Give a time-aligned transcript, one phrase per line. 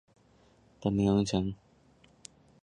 [0.79, 1.53] 本名融成。